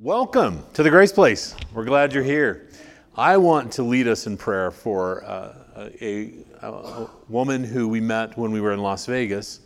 [0.00, 1.56] Welcome to the Grace Place.
[1.74, 2.68] We're glad you're here.
[3.16, 5.54] I want to lead us in prayer for uh,
[6.00, 9.58] a, a, woman who we met when we were in Las Vegas.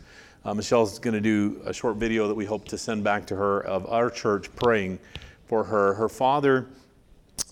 [0.43, 3.35] Uh, Michelle's going to do a short video that we hope to send back to
[3.35, 4.97] her of our church praying
[5.45, 5.93] for her.
[5.93, 6.65] Her father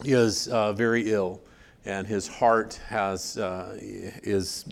[0.04, 1.40] is uh, very ill,
[1.86, 4.66] and his heart has uh, is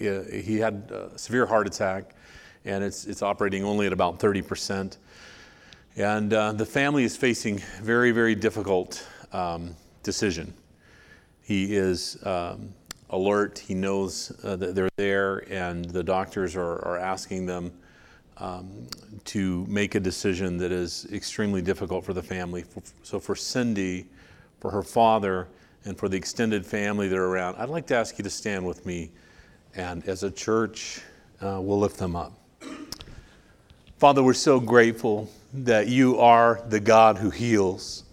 [0.00, 2.14] uh, he had a severe heart attack,
[2.64, 4.98] and it's it's operating only at about 30 percent.
[5.96, 10.52] And uh, the family is facing very, very difficult um, decision.
[11.40, 12.74] He is um,
[13.10, 13.60] alert.
[13.60, 17.70] He knows uh, that they're there, and the doctors are, are asking them
[18.38, 18.88] um,
[19.26, 22.64] to make a decision that is extremely difficult for the family.
[23.04, 24.06] So, for Cindy,
[24.58, 25.46] for her father,
[25.84, 28.66] and for the extended family that are around, I'd like to ask you to stand
[28.66, 29.12] with me,
[29.76, 31.02] and as a church,
[31.40, 32.32] uh, we'll lift them up.
[33.98, 38.04] Father, we're so grateful that you are the God who heals.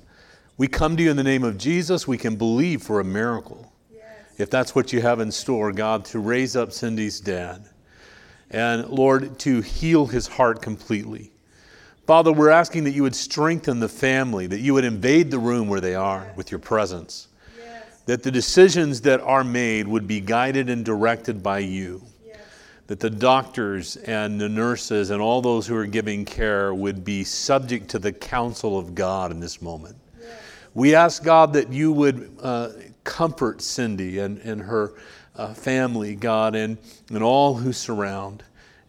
[0.57, 2.07] We come to you in the name of Jesus.
[2.07, 3.73] We can believe for a miracle.
[3.91, 4.03] Yes.
[4.37, 7.65] If that's what you have in store, God, to raise up Cindy's dad.
[8.51, 11.31] And Lord, to heal his heart completely.
[12.05, 15.67] Father, we're asking that you would strengthen the family, that you would invade the room
[15.67, 18.01] where they are with your presence, yes.
[18.05, 22.03] that the decisions that are made would be guided and directed by you
[22.87, 27.23] that the doctors and the nurses and all those who are giving care would be
[27.23, 29.95] subject to the counsel of God in this moment.
[30.73, 32.69] We ask God that you would uh,
[33.03, 34.93] comfort Cindy and, and her
[35.35, 36.77] uh, family, God, and,
[37.09, 38.43] and all who surround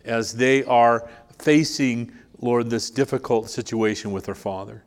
[0.05, 4.83] as they are facing, Lord, this difficult situation with their father.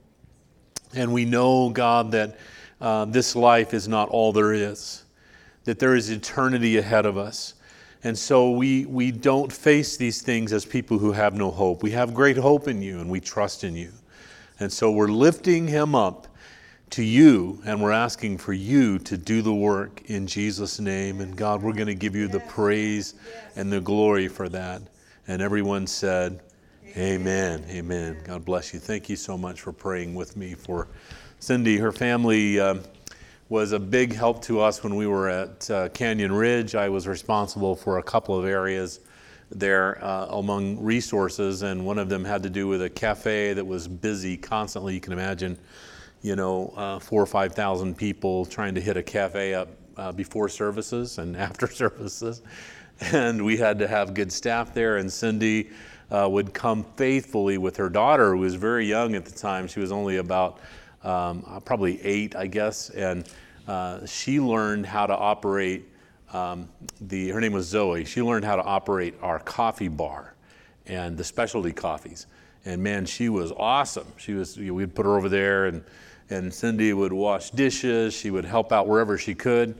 [0.93, 2.37] And we know, God, that
[2.79, 5.03] uh, this life is not all there is,
[5.63, 7.55] that there is eternity ahead of us
[8.05, 11.81] and so we, we don't face these things as people who have no hope.
[11.81, 13.91] We have great hope in you and we trust in you.
[14.59, 16.27] And so we're lifting him up
[16.91, 21.19] to you and we're asking for you to do the work in Jesus' name.
[21.19, 23.15] And God, we're going to give you the praise
[23.55, 24.83] and the glory for that.
[25.27, 26.41] And everyone said,
[26.95, 27.65] Amen.
[27.71, 28.19] Amen.
[28.23, 28.79] God bless you.
[28.79, 30.89] Thank you so much for praying with me for
[31.39, 31.77] Cindy.
[31.77, 32.59] Her family.
[32.59, 32.75] Uh,
[33.47, 36.73] was a big help to us when we were at uh, Canyon Ridge.
[36.73, 39.01] I was responsible for a couple of areas
[39.51, 43.65] there uh, among resources, and one of them had to do with a cafe that
[43.65, 44.95] was busy constantly.
[44.95, 45.59] You can imagine,
[46.23, 50.11] you know, uh, four or five thousand people trying to hit a cafe up uh,
[50.11, 52.41] before services and after services,
[53.11, 54.97] and we had to have good staff there.
[54.97, 55.69] And Cindy
[56.09, 59.67] uh, would come faithfully with her daughter, who was very young at the time.
[59.67, 60.59] She was only about
[61.05, 63.25] um, uh, probably eight, I guess, and
[63.67, 65.85] uh, she learned how to operate
[66.33, 66.67] um,
[67.01, 67.29] the.
[67.29, 68.05] Her name was Zoe.
[68.05, 70.33] She learned how to operate our coffee bar
[70.87, 72.27] and the specialty coffees.
[72.65, 74.07] And man, she was awesome.
[74.17, 74.57] She was.
[74.57, 75.83] You know, we'd put her over there, and
[76.29, 78.13] and Cindy would wash dishes.
[78.13, 79.75] She would help out wherever she could.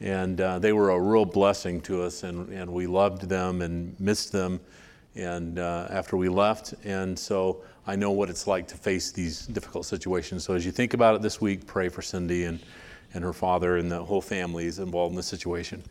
[0.00, 3.98] And uh, they were a real blessing to us, and, and we loved them and
[4.00, 4.60] missed them
[5.14, 6.74] and uh, after we left.
[6.84, 10.44] And so I know what it's like to face these difficult situations.
[10.44, 12.58] So as you think about it this week, pray for Cindy and,
[13.12, 15.82] and her father and the whole family is involved in this situation.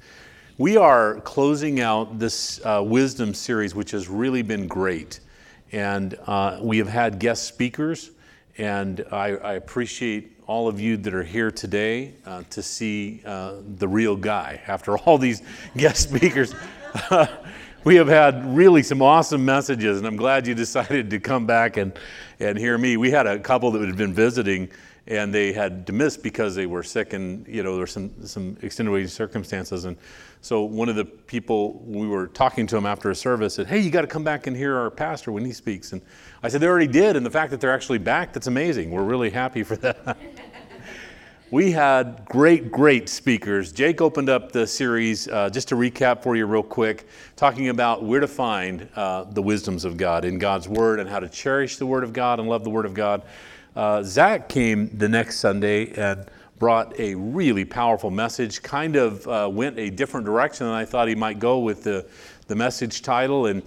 [0.58, 5.20] We are closing out this uh, wisdom series, which has really been great.
[5.72, 8.12] And uh, we have had guest speakers,
[8.58, 13.56] and I, I, appreciate all of you that are here today uh, to see uh,
[13.78, 15.42] the real guy after all these
[15.78, 16.54] guest speakers.
[17.84, 21.78] we have had really some awesome messages, and I'm glad you decided to come back
[21.78, 21.94] and,
[22.40, 22.98] and hear me.
[22.98, 24.70] We had a couple that had been visiting,
[25.08, 28.26] and they had to miss because they were sick, and you know there were some
[28.26, 29.86] some extenuating circumstances.
[29.86, 29.98] And
[30.42, 33.80] so one of the people we were talking to him after a service said, "Hey,
[33.80, 36.02] you got to come back and hear our pastor when he speaks." And
[36.42, 38.92] I said, "They already did, and the fact that they're actually back—that's amazing.
[38.92, 40.18] We're really happy for that."
[41.54, 43.72] we had great, great speakers.
[43.72, 47.06] Jake opened up the series, uh, just to recap for you real quick,
[47.36, 51.20] talking about where to find uh, the wisdoms of God in God's Word and how
[51.20, 53.22] to cherish the Word of God and love the Word of God.
[53.76, 56.26] Uh, Zach came the next Sunday and
[56.58, 61.08] brought a really powerful message, kind of uh, went a different direction than I thought
[61.08, 62.08] he might go with the,
[62.48, 63.62] the message title, and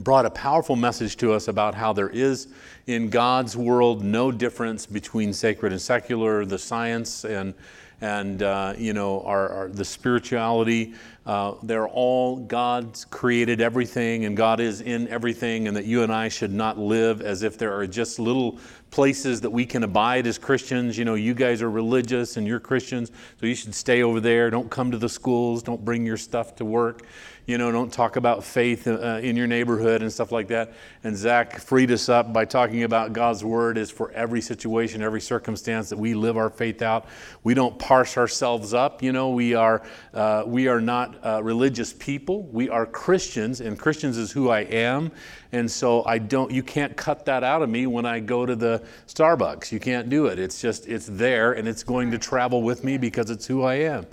[0.00, 2.48] brought a powerful message to us about how there is
[2.86, 7.54] in God's world no difference between sacred and secular, the science and
[8.00, 10.94] and uh, you know our, our the spirituality.
[11.24, 16.12] Uh, they're all God's created everything, and God is in everything, and that you and
[16.12, 18.58] I should not live as if there are just little
[18.90, 20.98] places that we can abide as Christians.
[20.98, 23.10] You know, you guys are religious and you're Christians,
[23.40, 24.50] so you should stay over there.
[24.50, 25.62] Don't come to the schools.
[25.62, 27.06] Don't bring your stuff to work
[27.46, 30.72] you know, don't talk about faith uh, in your neighborhood and stuff like that.
[31.02, 35.20] And Zach freed us up by talking about God's word is for every situation, every
[35.20, 37.06] circumstance that we live our faith out.
[37.42, 39.02] We don't parse ourselves up.
[39.02, 39.82] You know, we are
[40.14, 42.44] uh, we are not uh, religious people.
[42.44, 45.12] We are Christians, and Christians is who I am.
[45.54, 46.50] And so I don't.
[46.50, 49.70] You can't cut that out of me when I go to the Starbucks.
[49.70, 50.40] You can't do it.
[50.40, 53.74] It's just it's there, and it's going to travel with me because it's who I
[53.74, 54.04] am.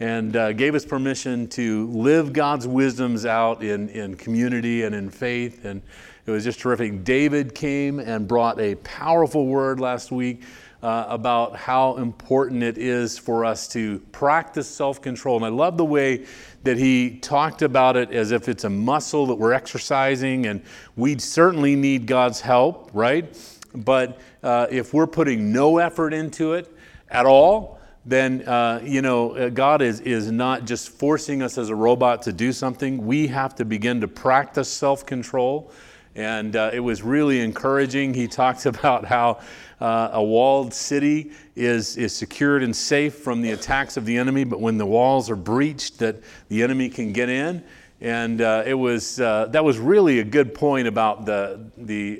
[0.00, 5.08] And uh, gave us permission to live God's wisdoms out in, in community and in
[5.08, 5.64] faith.
[5.64, 5.80] And
[6.24, 7.04] it was just terrific.
[7.04, 10.42] David came and brought a powerful word last week
[10.82, 15.36] uh, about how important it is for us to practice self control.
[15.36, 16.26] And I love the way
[16.64, 20.62] that he talked about it as if it's a muscle that we're exercising, and
[20.96, 23.36] we certainly need God's help, right?
[23.74, 26.72] But uh, if we're putting no effort into it
[27.08, 31.68] at all, then uh, you know uh, god is, is not just forcing us as
[31.68, 35.70] a robot to do something we have to begin to practice self-control
[36.14, 38.14] and uh, it was really encouraging.
[38.14, 39.40] He talked about how
[39.80, 44.44] uh, a walled city is, is secured and safe from the attacks of the enemy
[44.44, 46.16] but when the walls are breached that
[46.48, 47.64] the enemy can get in.
[48.00, 52.16] And uh, it was uh, that was really a good point about the the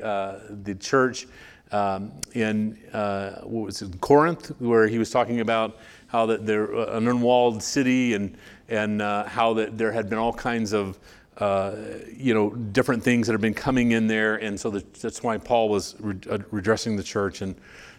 [0.63, 1.27] the church
[1.73, 6.75] um, in uh, what was it, Corinth, where he was talking about how that they're
[6.75, 8.37] uh, an unwalled city and
[8.69, 10.99] and uh, how that there had been all kinds of
[11.39, 11.77] uh,
[12.15, 15.39] you know different things that have been coming in there, and so the, that's why
[15.39, 16.19] Paul was re-
[16.51, 17.55] redressing the church and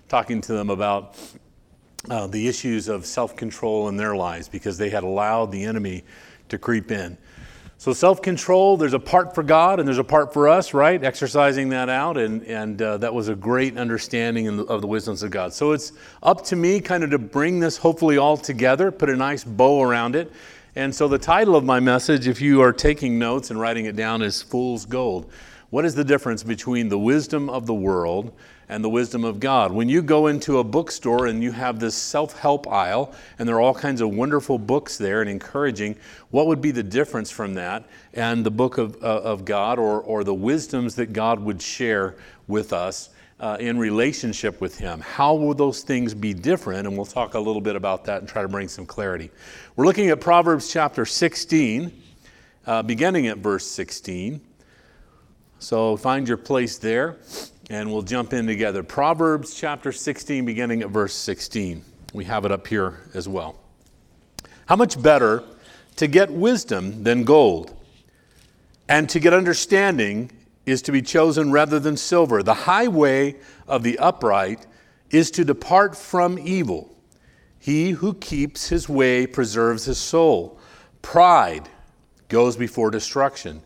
[0.08, 1.18] talking to them about
[2.10, 6.04] uh, the issues of self-control in their lives because they had allowed the enemy
[6.50, 7.18] to creep in.
[7.84, 11.04] So, self control, there's a part for God and there's a part for us, right?
[11.04, 15.32] Exercising that out, and, and uh, that was a great understanding of the wisdoms of
[15.32, 15.52] God.
[15.52, 15.92] So, it's
[16.22, 19.82] up to me kind of to bring this hopefully all together, put a nice bow
[19.82, 20.32] around it.
[20.76, 23.96] And so, the title of my message, if you are taking notes and writing it
[23.96, 25.32] down, is Fool's Gold.
[25.70, 28.34] What is the difference between the wisdom of the world
[28.70, 29.72] and the wisdom of God.
[29.72, 33.58] When you go into a bookstore and you have this self help aisle, and there
[33.58, 35.96] are all kinds of wonderful books there and encouraging,
[36.32, 40.02] what would be the difference from that and the book of, uh, of God or,
[40.02, 42.16] or the wisdoms that God would share
[42.48, 43.10] with us?
[43.44, 45.02] Uh, in relationship with Him.
[45.02, 46.88] How will those things be different?
[46.88, 49.32] And we'll talk a little bit about that and try to bring some clarity.
[49.76, 51.92] We're looking at Proverbs chapter 16,
[52.66, 54.40] uh, beginning at verse 16.
[55.60, 57.18] So find your place there
[57.70, 58.82] and we'll jump in together.
[58.82, 61.84] Proverbs chapter 16, beginning at verse 16.
[62.14, 63.60] We have it up here as well.
[64.68, 65.44] How much better
[65.98, 67.76] to get wisdom than gold,
[68.88, 70.32] and to get understanding
[70.66, 72.42] is to be chosen rather than silver.
[72.42, 73.36] The highway
[73.68, 74.66] of the upright
[75.10, 76.96] is to depart from evil.
[77.60, 80.60] He who keeps his way preserves his soul.
[81.02, 81.70] Pride
[82.28, 83.62] goes before destruction,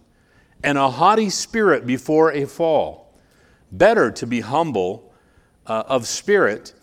[0.64, 3.14] and a haughty spirit before a fall.
[3.72, 5.14] Better to be humble
[5.66, 6.74] uh, of spirit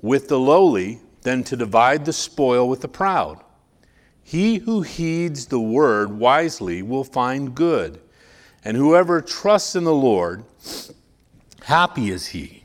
[0.00, 3.42] with the lowly than to divide the spoil with the proud.
[4.22, 8.00] He who heeds the word wisely will find good,
[8.64, 10.44] and whoever trusts in the Lord,
[11.64, 12.64] happy is he.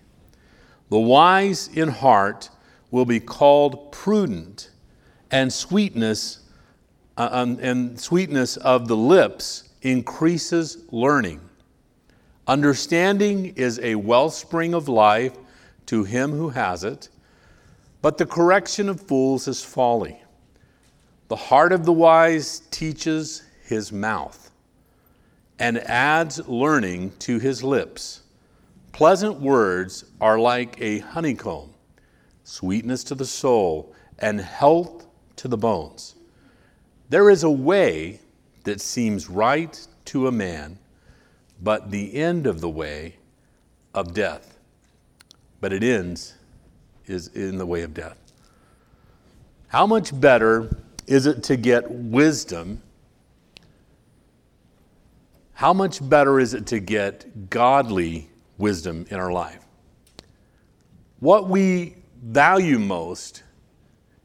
[0.89, 2.49] The wise in heart
[2.91, 4.69] will be called prudent,
[5.31, 6.39] and sweetness
[7.17, 11.39] uh, um, and sweetness of the lips increases learning.
[12.47, 15.33] Understanding is a wellspring of life
[15.85, 17.09] to him who has it,
[18.01, 20.21] but the correction of fools is folly.
[21.27, 24.42] The heart of the wise teaches his mouth
[25.63, 28.23] and adds learning to his lips.
[28.91, 31.73] Pleasant words are like a honeycomb,
[32.43, 36.15] sweetness to the soul, and health to the bones.
[37.07, 38.19] There is a way
[38.65, 40.77] that seems right to a man
[41.61, 43.15] but the end of the way
[43.93, 44.59] of death.
[45.61, 46.33] But it ends
[47.05, 48.17] is in the way of death.
[49.69, 50.75] How much better
[51.07, 52.81] is it to get wisdom?
[55.53, 59.65] How much better is it to get godly wisdom in our life?
[61.19, 63.43] What we value most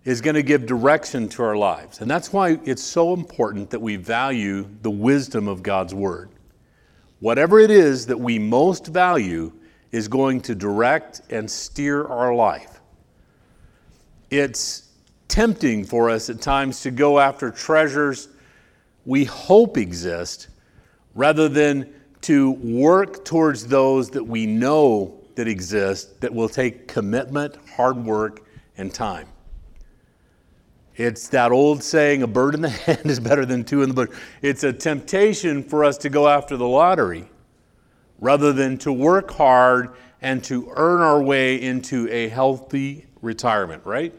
[0.04, 2.00] is going to give direction to our lives.
[2.00, 6.30] And that's why it's so important that we value the wisdom of God's Word.
[7.20, 9.52] Whatever it is that we most value
[9.92, 12.80] is going to direct and steer our life.
[14.30, 14.88] It's
[15.28, 18.28] tempting for us at times to go after treasures
[19.04, 20.49] we hope exist
[21.18, 27.56] rather than to work towards those that we know that exist that will take commitment,
[27.75, 28.46] hard work,
[28.76, 29.26] and time.
[30.94, 33.94] It's that old saying, a bird in the hand is better than two in the
[33.96, 34.10] bush.
[34.42, 37.28] It's a temptation for us to go after the lottery
[38.20, 44.14] rather than to work hard and to earn our way into a healthy retirement, right?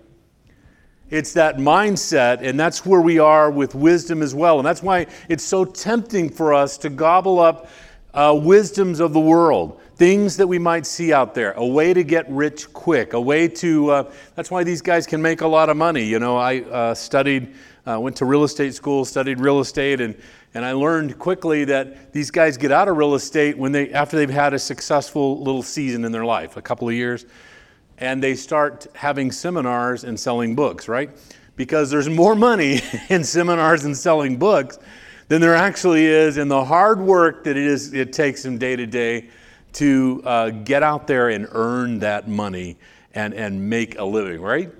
[1.09, 4.59] It's that mindset, and that's where we are with wisdom as well.
[4.59, 7.67] And that's why it's so tempting for us to gobble up
[8.13, 12.03] uh, wisdoms of the world, things that we might see out there, a way to
[12.03, 15.69] get rich quick, a way to, uh, that's why these guys can make a lot
[15.69, 16.03] of money.
[16.03, 17.55] You know, I uh, studied,
[17.87, 20.15] uh, went to real estate school, studied real estate, and,
[20.53, 24.15] and I learned quickly that these guys get out of real estate when they, after
[24.15, 27.25] they've had a successful little season in their life, a couple of years
[27.99, 31.09] and they start having seminars and selling books, right?
[31.55, 34.79] Because there's more money in seminars and selling books
[35.27, 38.75] than there actually is in the hard work that it is it takes them day
[38.75, 39.29] to day
[39.73, 42.77] to uh, get out there and earn that money
[43.13, 44.71] and, and make a living, right?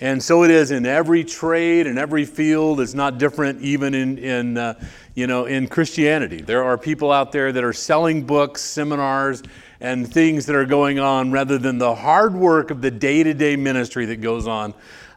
[0.00, 2.80] And so it is in every trade and every field.
[2.80, 4.80] It's not different even in, in uh,
[5.14, 6.40] you know, in Christianity.
[6.40, 9.42] There are people out there that are selling books, seminars,
[9.80, 13.34] and things that are going on rather than the hard work of the day to
[13.34, 14.74] day ministry that goes on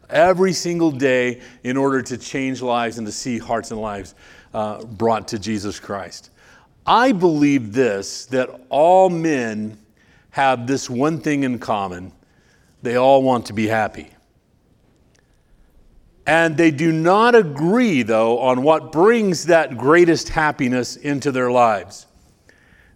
[0.09, 4.13] every single day in order to change lives and to see hearts and lives
[4.53, 6.29] uh, brought to Jesus Christ.
[6.85, 9.77] I believe this that all men
[10.31, 12.11] have this one thing in common
[12.81, 14.09] they all want to be happy.
[16.25, 22.07] And they do not agree, though, on what brings that greatest happiness into their lives.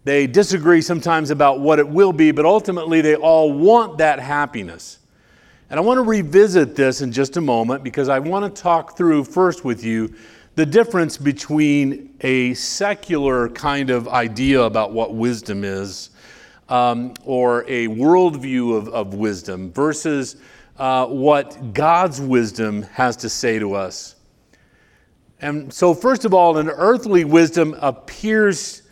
[0.06, 5.00] They disagree sometimes about what it will be, but ultimately they all want that happiness.
[5.70, 8.96] And I want to revisit this in just a moment because I want to talk
[8.96, 10.14] through first with you
[10.54, 16.12] the difference between a secular kind of idea about what wisdom is
[16.70, 20.36] um, or a worldview of, of wisdom versus
[20.78, 24.16] uh, what God's wisdom has to say to us.
[25.42, 28.84] And so, first of all, an earthly wisdom appears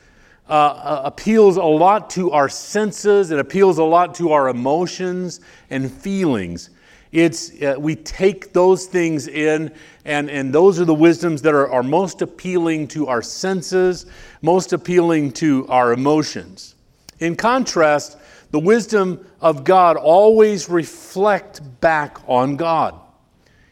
[0.49, 5.39] uh, uh, appeals a lot to our senses, it appeals a lot to our emotions
[5.69, 6.69] and feelings.
[7.13, 9.71] It's, uh, we take those things in,
[10.03, 14.07] and, and those are the wisdoms that are, are most appealing to our senses,
[14.41, 16.75] most appealing to our emotions.
[17.19, 18.17] In contrast,
[18.51, 22.99] the wisdom of God always reflect back on God.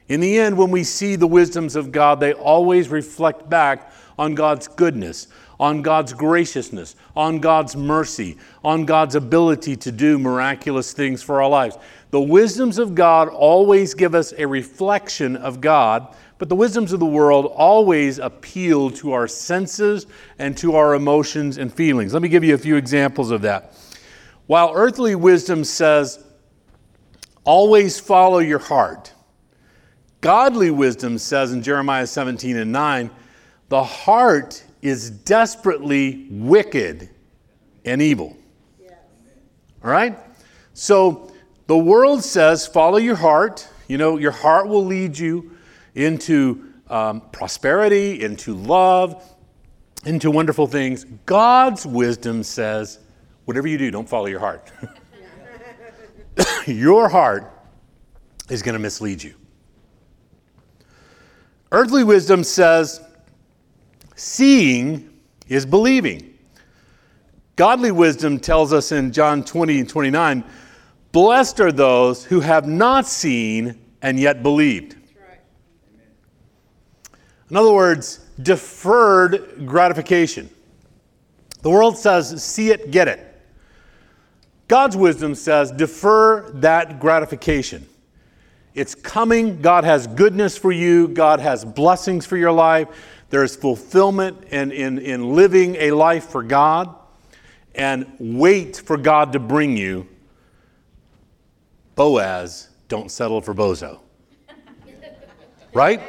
[0.07, 4.35] In the end, when we see the wisdoms of God, they always reflect back on
[4.35, 5.27] God's goodness,
[5.61, 11.47] on God's graciousness, on God's mercy, on God's ability to do miraculous things for our
[11.47, 11.77] lives.
[12.09, 16.99] The wisdoms of God always give us a reflection of God, but the wisdoms of
[16.99, 20.07] the world always appeal to our senses
[20.39, 22.11] and to our emotions and feelings.
[22.11, 23.75] Let me give you a few examples of that.
[24.47, 26.25] While earthly wisdom says,
[27.43, 29.13] always follow your heart,
[30.21, 33.11] godly wisdom says in Jeremiah 17 and 9,
[33.69, 37.09] the heart is desperately wicked
[37.85, 38.35] and evil.
[39.83, 40.17] All right?
[40.73, 41.31] So
[41.67, 43.67] the world says, follow your heart.
[43.87, 45.57] You know, your heart will lead you
[45.95, 49.23] into um, prosperity, into love,
[50.05, 51.05] into wonderful things.
[51.25, 52.99] God's wisdom says,
[53.45, 54.71] whatever you do, don't follow your heart.
[56.67, 57.51] your heart
[58.49, 59.35] is going to mislead you.
[61.71, 63.01] Earthly wisdom says,
[64.23, 66.37] Seeing is believing.
[67.55, 70.43] Godly wisdom tells us in John 20 and 29
[71.11, 74.95] Blessed are those who have not seen and yet believed.
[77.49, 80.51] In other words, deferred gratification.
[81.63, 83.41] The world says, see it, get it.
[84.67, 87.87] God's wisdom says, defer that gratification.
[88.75, 89.61] It's coming.
[89.61, 92.87] God has goodness for you, God has blessings for your life.
[93.31, 96.93] There is fulfillment in, in, in living a life for God
[97.73, 100.05] and wait for God to bring you.
[101.95, 103.99] Boaz, don't settle for bozo.
[105.73, 106.01] Right?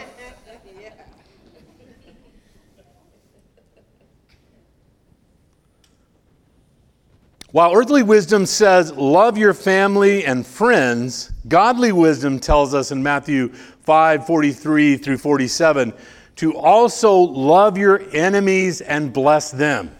[7.53, 13.53] While earthly wisdom says, love your family and friends, godly wisdom tells us in Matthew
[13.53, 15.93] 5 43 through 47
[16.37, 19.95] to also love your enemies and bless them.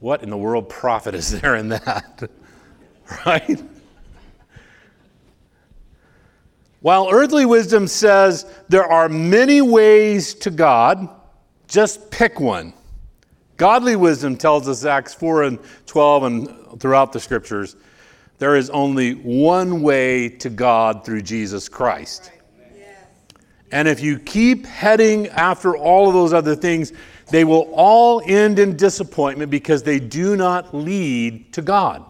[0.00, 2.30] What in the world profit is there in that?
[3.26, 3.62] right?
[6.80, 11.08] While earthly wisdom says there are many ways to God,
[11.68, 12.72] just pick one.
[13.58, 17.76] Godly wisdom tells us, Acts 4 and 12, and throughout the scriptures,
[18.38, 22.32] there is only one way to God through Jesus Christ.
[23.72, 26.92] And if you keep heading after all of those other things,
[27.30, 32.04] they will all end in disappointment because they do not lead to God.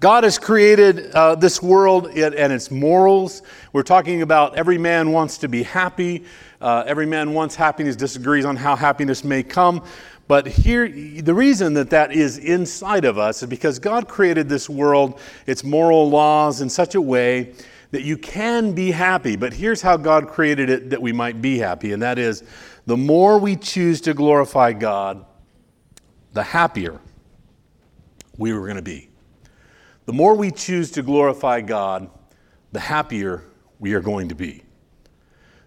[0.00, 3.40] God has created uh, this world and its morals.
[3.72, 6.26] We're talking about every man wants to be happy.
[6.60, 9.82] Uh, every man wants happiness, disagrees on how happiness may come.
[10.28, 14.68] But here, the reason that that is inside of us is because God created this
[14.68, 17.54] world, its moral laws, in such a way
[17.90, 19.36] that you can be happy.
[19.36, 22.42] But here's how God created it that we might be happy, and that is
[22.86, 25.24] the more we choose to glorify God,
[26.32, 27.00] the happier
[28.36, 29.08] we were going to be.
[30.06, 32.10] The more we choose to glorify God,
[32.72, 33.44] the happier
[33.78, 34.62] we are going to be.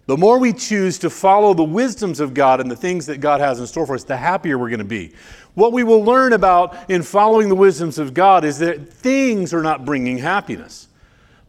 [0.06, 3.40] The more we choose to follow the wisdoms of God and the things that God
[3.40, 5.12] has in store for us, the happier we're going to be.
[5.52, 9.62] What we will learn about in following the wisdoms of God is that things are
[9.62, 10.88] not bringing happiness,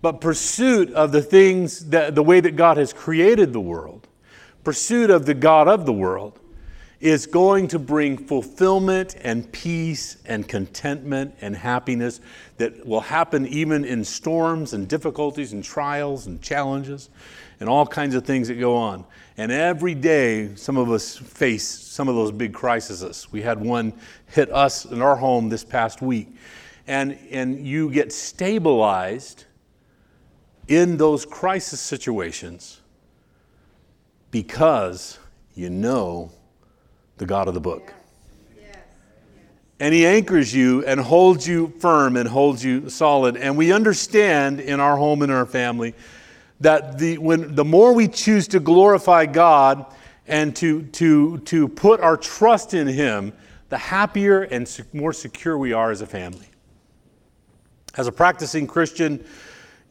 [0.01, 4.07] but pursuit of the things that the way that God has created the world,
[4.63, 6.39] pursuit of the God of the world
[6.99, 12.19] is going to bring fulfillment and peace and contentment and happiness
[12.57, 17.09] that will happen even in storms and difficulties and trials and challenges
[17.61, 19.05] and all kinds of things that go on.
[19.37, 23.27] And every day, some of us face some of those big crises.
[23.31, 23.93] We had one
[24.27, 26.27] hit us in our home this past week.
[26.87, 29.45] And, and you get stabilized
[30.69, 32.79] in those crisis situations
[34.31, 35.17] because
[35.55, 36.31] you know
[37.17, 37.93] the God of the book.
[39.81, 43.38] And he anchors you and holds you firm and holds you solid.
[43.38, 45.95] And we understand in our home and our family
[46.59, 49.85] that the, when, the more we choose to glorify God
[50.27, 53.31] and to, to, to put our trust in him,
[53.69, 56.47] the happier and more secure we are as a family.
[57.95, 59.25] As a practicing Christian,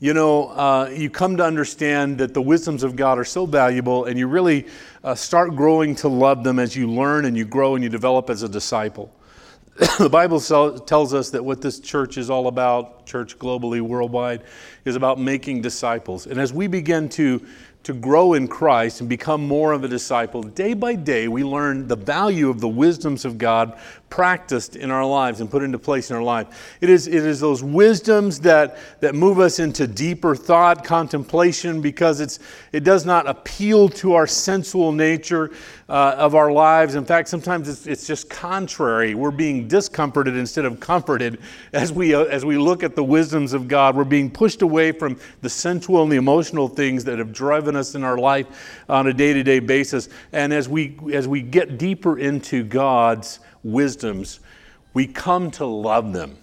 [0.01, 4.05] you know, uh, you come to understand that the wisdoms of God are so valuable,
[4.05, 4.67] and you really
[5.03, 8.31] uh, start growing to love them as you learn and you grow and you develop
[8.31, 9.13] as a disciple.
[9.99, 14.43] the Bible tells us that what this church is all about, church globally, worldwide,
[14.85, 16.27] is about making disciples.
[16.27, 17.45] And as we begin to
[17.85, 21.89] to grow in Christ and become more of a disciple, day by day we learn
[21.89, 26.11] the value of the wisdoms of God practiced in our lives and put into place
[26.11, 26.77] in our life.
[26.81, 32.21] It is, it is those wisdoms that, that move us into deeper thought, contemplation, because
[32.21, 32.39] it's,
[32.73, 35.51] it does not appeal to our sensual nature
[35.89, 36.95] uh, of our lives.
[36.95, 39.15] In fact, sometimes it's, it's just contrary.
[39.15, 41.39] We're being discomforted instead of comforted
[41.73, 43.97] as we, uh, as we look at the wisdoms of God.
[43.97, 47.95] We're being pushed away from the sensual and the emotional things that have driven us
[47.95, 50.09] in our life on a day to day basis.
[50.33, 53.41] And as we, as we get deeper into God's
[53.99, 54.41] wisdoms,
[54.95, 56.39] we come to love them.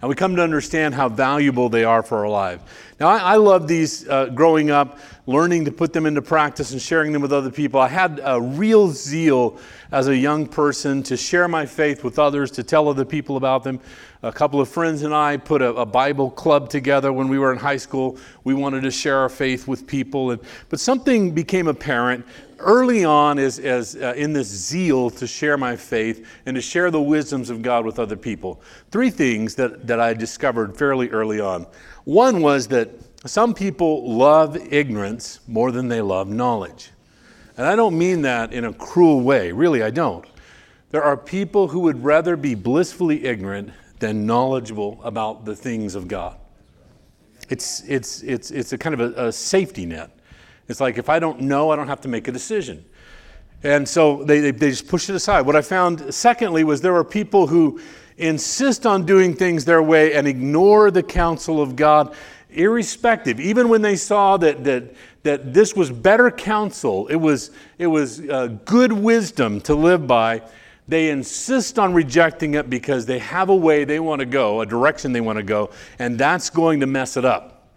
[0.00, 2.94] And we come to understand how valuable they are for our life.
[3.00, 6.80] Now, I, I love these uh, growing up, learning to put them into practice and
[6.80, 7.80] sharing them with other people.
[7.80, 9.58] I had a real zeal
[9.90, 13.64] as a young person to share my faith with others, to tell other people about
[13.64, 13.80] them.
[14.22, 17.52] A couple of friends and I put a, a Bible club together when we were
[17.52, 18.18] in high school.
[18.44, 20.30] We wanted to share our faith with people.
[20.30, 22.24] And, but something became apparent
[22.58, 26.90] early on as, as uh, in this zeal to share my faith and to share
[26.90, 28.62] the wisdoms of God with other people.
[28.90, 31.66] Three things that, that I discovered fairly early on.
[32.04, 32.90] One was that
[33.30, 36.90] some people love ignorance more than they love knowledge.
[37.56, 40.26] And I don't mean that in a cruel way, really, I don't.
[40.90, 46.06] There are people who would rather be blissfully ignorant than knowledgeable about the things of
[46.06, 46.38] God.
[47.48, 50.10] It's, it's, it's, it's a kind of a, a safety net.
[50.68, 52.84] It's like if I don't know, I don't have to make a decision.
[53.62, 55.42] And so they, they, they, just push it aside.
[55.42, 57.80] What I found, secondly, was there are people who
[58.18, 62.14] insist on doing things their way and ignore the counsel of God,
[62.56, 63.38] irrespective.
[63.40, 68.20] Even when they saw that, that, that this was better counsel, it was, it was
[68.20, 70.42] uh, good wisdom to live by,
[70.88, 74.66] they insist on rejecting it because they have a way they want to go, a
[74.66, 77.68] direction they want to go, and that's going to mess it up.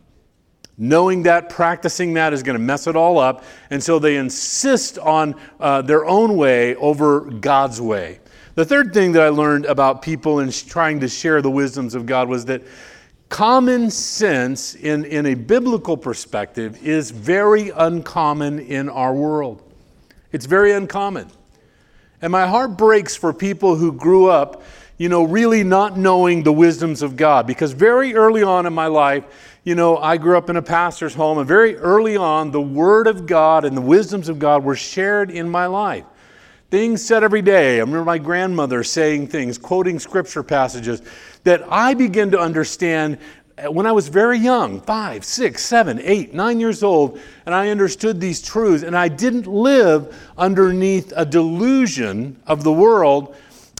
[0.77, 3.43] Knowing that, practicing that is going to mess it all up.
[3.69, 8.21] And so they insist on uh, their own way over God's way.
[8.55, 12.05] The third thing that I learned about people in trying to share the wisdoms of
[12.05, 12.61] God was that
[13.29, 19.61] common sense, in, in a biblical perspective, is very uncommon in our world.
[20.31, 21.29] It's very uncommon.
[22.21, 24.63] And my heart breaks for people who grew up,
[24.97, 27.47] you know, really not knowing the wisdoms of God.
[27.47, 29.23] Because very early on in my life,
[29.63, 33.07] you know, I grew up in a pastor's home, and very early on, the Word
[33.07, 36.05] of God and the wisdoms of God were shared in my life.
[36.69, 37.77] Things said every day.
[37.77, 41.01] I remember my grandmother saying things, quoting scripture passages
[41.43, 43.17] that I began to understand
[43.67, 48.21] when I was very young five, six, seven, eight, nine years old and I understood
[48.21, 48.83] these truths.
[48.83, 53.35] And I didn't live underneath a delusion of the world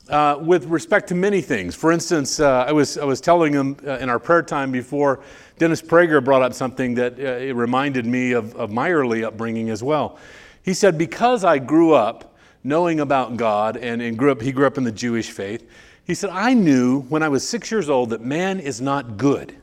[0.08, 1.76] uh, with respect to many things.
[1.76, 5.20] For instance, uh, I, was, I was telling them uh, in our prayer time before,
[5.58, 9.70] Dennis Prager brought up something that uh, it reminded me of, of my early upbringing
[9.70, 10.18] as well.
[10.62, 12.29] He said, Because I grew up
[12.62, 15.68] knowing about God and, and grew up, he grew up in the Jewish faith,
[16.04, 19.54] he said, I knew when I was six years old that man is not good,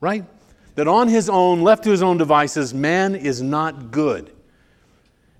[0.00, 0.24] right?
[0.74, 4.30] That on his own, left to his own devices, man is not good.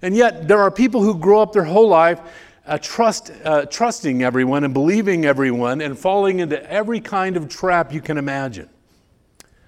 [0.00, 2.20] And yet, there are people who grow up their whole life
[2.66, 7.92] uh, trust, uh, trusting everyone and believing everyone and falling into every kind of trap
[7.92, 8.68] you can imagine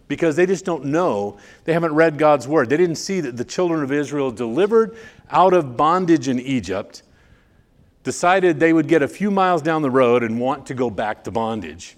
[0.09, 1.37] because they just don't know.
[1.65, 2.69] They haven't read God's word.
[2.69, 4.97] They didn't see that the children of Israel delivered
[5.31, 7.03] out of bondage in Egypt
[8.07, 11.25] decided they would get a few miles down the road and want to go back
[11.25, 11.97] to bondage.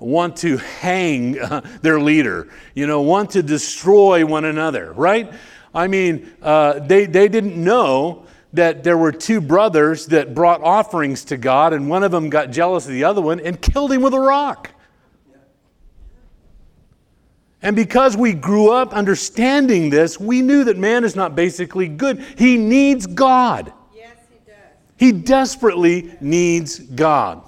[0.00, 5.30] Want to hang uh, their leader, you know, want to destroy one another, right?
[5.74, 11.26] I mean, uh, they, they didn't know that there were two brothers that brought offerings
[11.26, 14.00] to God, and one of them got jealous of the other one and killed him
[14.00, 14.70] with a rock.
[17.62, 22.24] And because we grew up understanding this, we knew that man is not basically good.
[22.36, 23.72] He needs God.
[23.94, 24.56] Yes, he does.
[24.96, 27.42] He desperately needs God.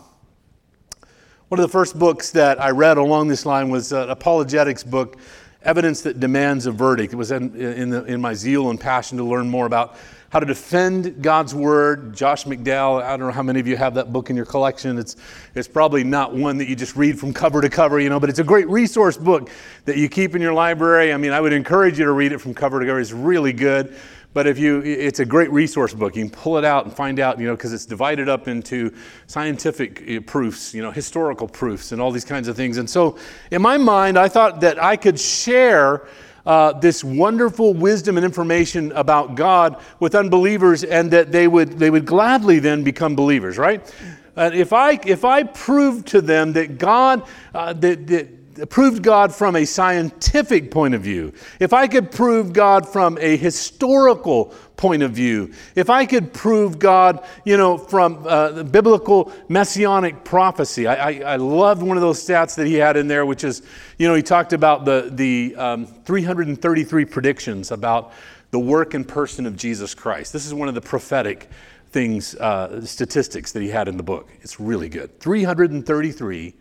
[1.49, 5.19] One of the first books that I read along this line was an apologetics book,
[5.63, 7.13] Evidence That Demands a Verdict.
[7.13, 9.97] It was in, in, the, in my zeal and passion to learn more about
[10.31, 12.15] how to defend God's word.
[12.15, 14.97] Josh McDowell, I don't know how many of you have that book in your collection.
[14.97, 15.17] It's,
[15.57, 18.31] it's probably not one that you just read from cover to cover, you know, but
[18.31, 19.51] it's a great resource book
[19.87, 21.13] that you keep in your library.
[21.13, 23.01] I mean, I would encourage you to read it from cover to cover.
[23.01, 23.97] It's really good.
[24.33, 26.15] But if you, it's a great resource book.
[26.15, 28.95] You can pull it out and find out, you know, because it's divided up into
[29.27, 32.77] scientific eh, proofs, you know, historical proofs, and all these kinds of things.
[32.77, 33.19] And so,
[33.51, 36.07] in my mind, I thought that I could share
[36.47, 41.91] uh, this wonderful wisdom and information about God with unbelievers, and that they would they
[41.91, 43.95] would gladly then become believers, right?
[44.37, 49.35] Uh, if I if I proved to them that God uh, that, that proved God
[49.35, 55.03] from a scientific point of view, if I could prove God from a historical point
[55.03, 60.95] of view, if I could prove God, you know, from uh, biblical messianic prophecy, I,
[60.95, 63.63] I, I, loved one of those stats that he had in there, which is,
[63.99, 68.13] you know, he talked about the, the um, 333 predictions about
[68.51, 70.33] the work and person of Jesus Christ.
[70.33, 71.49] This is one of the prophetic
[71.91, 74.31] things, uh, statistics that he had in the book.
[74.41, 75.19] It's really good.
[75.21, 76.55] 333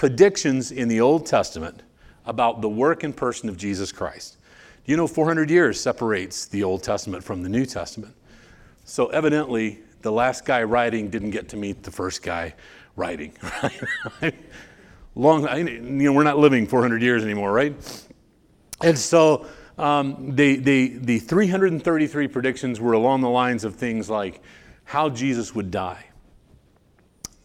[0.00, 1.82] predictions in the Old Testament
[2.24, 4.38] about the work and person of Jesus Christ.
[4.86, 8.14] You know, 400 years separates the Old Testament from the New Testament.
[8.86, 12.54] So evidently, the last guy writing didn't get to meet the first guy
[12.96, 13.34] writing.
[14.22, 14.34] Right?
[15.14, 17.74] Long, you know, we're not living 400 years anymore, right?
[18.82, 19.44] And so
[19.76, 24.40] um, the, the, the 333 predictions were along the lines of things like
[24.84, 26.06] how Jesus would die.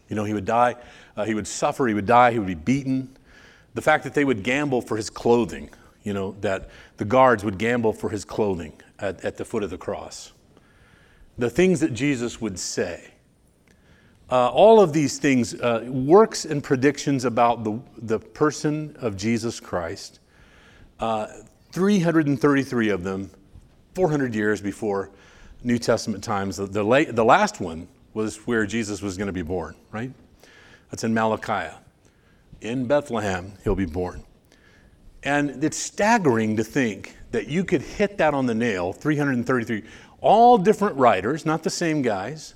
[0.08, 0.76] You know, he would die
[1.18, 3.16] uh, he would suffer, he would die, he would be beaten.
[3.74, 5.70] The fact that they would gamble for his clothing,
[6.04, 9.70] you know, that the guards would gamble for his clothing at, at the foot of
[9.70, 10.32] the cross.
[11.38, 13.12] The things that Jesus would say.
[14.32, 19.60] Uh, all of these things, uh, works and predictions about the, the person of Jesus
[19.60, 20.20] Christ,
[21.00, 21.28] uh,
[21.74, 23.30] 333 of them,
[23.94, 25.12] 400 years before
[25.64, 26.58] New Testament times.
[26.58, 30.12] The, the, the last one was where Jesus was going to be born, right?
[30.96, 31.76] That's in Malachi.
[32.62, 34.24] In Bethlehem, he'll be born.
[35.24, 39.84] And it's staggering to think that you could hit that on the nail 333,
[40.22, 42.54] all different writers, not the same guys.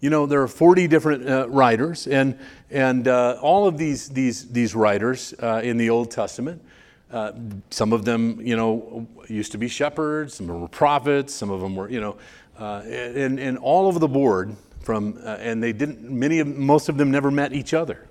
[0.00, 2.38] You know, there are 40 different uh, writers, and,
[2.70, 6.62] and uh, all of these, these, these writers uh, in the Old Testament,
[7.10, 7.32] uh,
[7.70, 11.74] some of them, you know, used to be shepherds, some were prophets, some of them
[11.74, 12.18] were, you know,
[12.58, 14.54] uh, and, and all over the board,
[14.86, 18.08] from, uh, and they didn't, many of, most of them never met each other,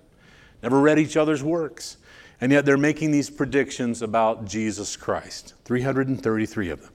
[0.62, 1.98] never read each other's works.
[2.42, 6.92] And yet they're making these predictions about Jesus Christ, 333 of them.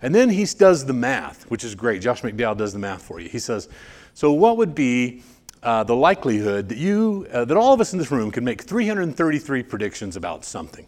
[0.00, 2.00] And then he does the math, which is great.
[2.00, 3.28] Josh McDowell does the math for you.
[3.28, 3.68] He says,
[4.14, 5.22] So, what would be
[5.62, 8.62] uh, the likelihood that you, uh, that all of us in this room can make
[8.62, 10.86] 333 predictions about something?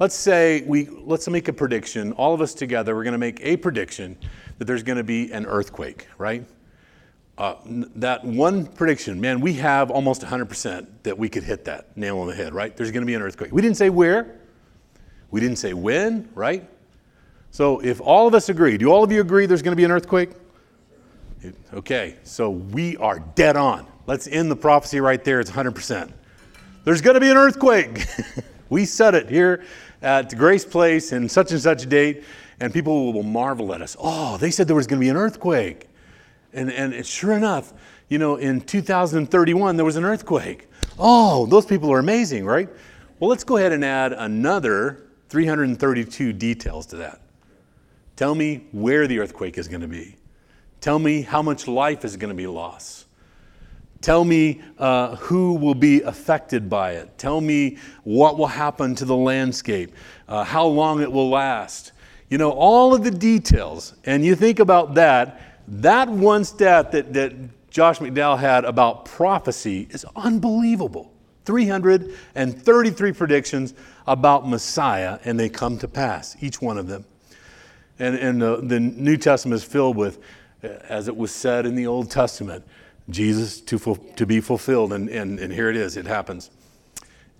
[0.00, 2.12] Let's say we, let's make a prediction.
[2.14, 4.16] All of us together, we're going to make a prediction
[4.58, 6.44] that there's going to be an earthquake, right?
[7.38, 7.56] Uh,
[7.96, 12.28] that one prediction, man, we have almost 100% that we could hit that nail on
[12.28, 12.74] the head, right?
[12.74, 13.52] There's going to be an earthquake.
[13.52, 14.36] We didn't say where,
[15.30, 16.68] we didn't say when, right?
[17.50, 19.84] So if all of us agree, do all of you agree there's going to be
[19.84, 20.30] an earthquake?
[21.74, 23.86] Okay, so we are dead on.
[24.06, 25.40] Let's end the prophecy right there.
[25.40, 26.12] It's 100%.
[26.84, 28.06] There's going to be an earthquake.
[28.70, 29.64] we said it here
[30.00, 32.24] at Grace Place in such and such date,
[32.60, 33.96] and people will marvel at us.
[34.00, 35.88] Oh, they said there was going to be an earthquake.
[36.52, 37.72] And, and sure enough,
[38.08, 40.68] you know, in 2031, there was an earthquake.
[40.98, 42.68] Oh, those people are amazing, right?
[43.18, 47.20] Well, let's go ahead and add another 332 details to that.
[48.14, 50.16] Tell me where the earthquake is going to be.
[50.80, 53.06] Tell me how much life is going to be lost.
[54.00, 57.18] Tell me uh, who will be affected by it.
[57.18, 59.92] Tell me what will happen to the landscape,
[60.28, 61.92] uh, how long it will last.
[62.28, 63.94] You know, all of the details.
[64.04, 67.34] And you think about that, that one stat that, that
[67.70, 71.12] Josh McDowell had about prophecy is unbelievable.
[71.44, 73.74] 333 predictions
[74.06, 77.04] about Messiah, and they come to pass, each one of them.
[77.98, 80.20] And, and the, the New Testament is filled with,
[80.62, 82.64] as it was said in the Old Testament,
[83.08, 83.78] Jesus to,
[84.16, 84.92] to be fulfilled.
[84.92, 86.50] And, and, and here it is, it happens.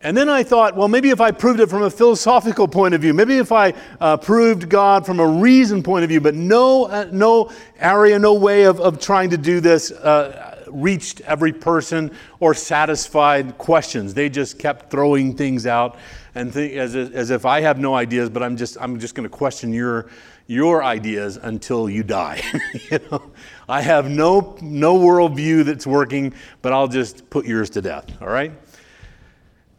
[0.07, 3.01] And then I thought, well, maybe if I proved it from a philosophical point of
[3.01, 6.85] view, maybe if I uh, proved God from a reason point of view, but no,
[6.85, 12.12] uh, no area, no way of, of trying to do this uh, reached every person
[12.38, 14.14] or satisfied questions.
[14.14, 15.99] They just kept throwing things out
[16.37, 19.29] and think as, as if I have no ideas, but I'm just, I'm just going
[19.29, 20.09] to question your,
[20.47, 22.42] your ideas until you die.
[22.92, 23.33] you know?
[23.69, 28.29] I have no, no worldview that's working, but I'll just put yours to death, all
[28.29, 28.53] right?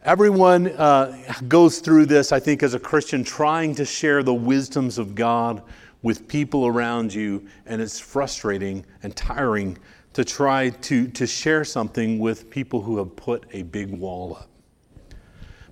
[0.04, 1.16] Everyone uh,
[1.48, 5.62] goes through this, I think, as a Christian, trying to share the wisdoms of God
[6.02, 9.76] with people around you, and it's frustrating and tiring
[10.12, 14.48] to try to, to share something with people who have put a big wall up.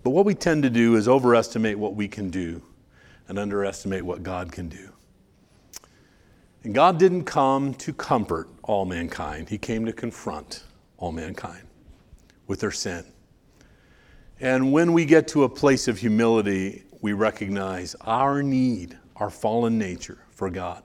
[0.03, 2.61] But what we tend to do is overestimate what we can do
[3.29, 4.91] and underestimate what God can do.
[6.65, 10.65] And God didn't come to comfort all mankind, He came to confront
[10.97, 11.63] all mankind
[12.49, 13.05] with their sin.
[14.41, 19.79] And when we get to a place of humility, we recognize our need, our fallen
[19.79, 20.83] nature for God.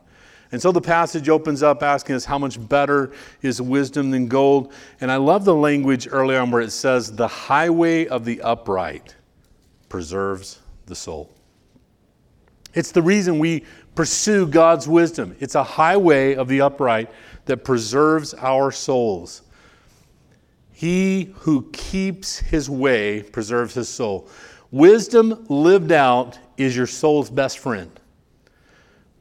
[0.51, 4.73] And so the passage opens up asking us how much better is wisdom than gold.
[4.99, 9.15] And I love the language early on where it says, the highway of the upright
[9.87, 11.29] preserves the soul.
[12.73, 15.35] It's the reason we pursue God's wisdom.
[15.39, 17.09] It's a highway of the upright
[17.45, 19.43] that preserves our souls.
[20.81, 24.27] He who keeps his way preserves his soul.
[24.71, 27.91] Wisdom lived out is your soul's best friend.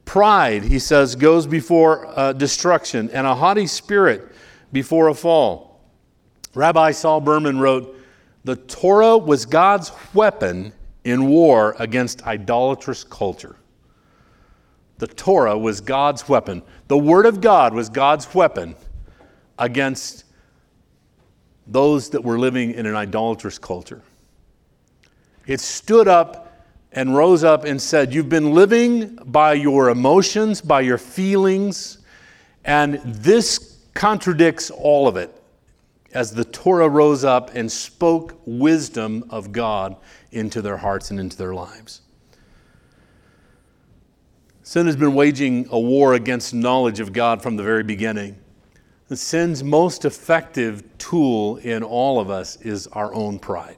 [0.06, 4.26] Pride, he says, goes before uh, destruction, and a haughty spirit
[4.72, 5.82] before a fall.
[6.54, 7.94] Rabbi Saul Berman wrote,
[8.44, 10.72] The Torah was God's weapon
[11.04, 13.56] in war against idolatrous culture.
[14.96, 16.62] The Torah was God's weapon.
[16.88, 18.76] The Word of God was God's weapon
[19.58, 20.24] against
[21.66, 24.02] those that were living in an idolatrous culture.
[25.46, 30.80] It stood up and rose up and said, You've been living by your emotions, by
[30.80, 31.98] your feelings,
[32.64, 35.34] and this contradicts all of it.
[36.12, 39.96] As the Torah rose up and spoke wisdom of God
[40.32, 42.00] into their hearts and into their lives.
[44.64, 48.36] Sin has been waging a war against knowledge of God from the very beginning.
[49.10, 53.76] The sin's most effective tool in all of us is our own pride.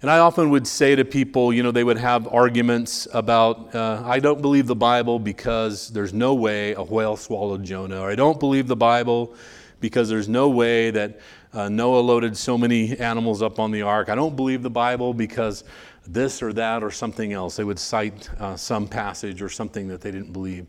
[0.00, 4.04] And I often would say to people, you know, they would have arguments about, uh,
[4.06, 8.14] I don't believe the Bible because there's no way a whale swallowed Jonah, or I
[8.14, 9.34] don't believe the Bible
[9.80, 11.18] because there's no way that
[11.52, 14.08] uh, Noah loaded so many animals up on the ark.
[14.08, 15.64] I don't believe the Bible because
[16.06, 17.56] this or that or something else.
[17.56, 20.68] They would cite uh, some passage or something that they didn't believe.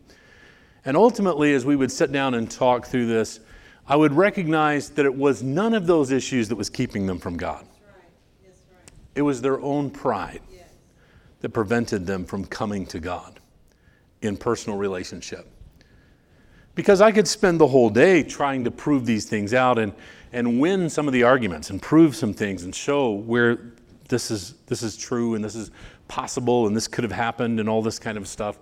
[0.88, 3.42] And ultimately, as we would sit down and talk through this,
[3.90, 7.36] I would recognize that it was none of those issues that was keeping them from
[7.36, 7.66] God.
[9.14, 10.40] It was their own pride
[11.42, 13.42] that prevented them from coming to God
[14.22, 15.46] in personal relationship.
[16.74, 19.92] Because I could spend the whole day trying to prove these things out and,
[20.32, 23.74] and win some of the arguments and prove some things and show where
[24.08, 25.70] this is, this is true and this is
[26.08, 28.58] possible and this could have happened and all this kind of stuff.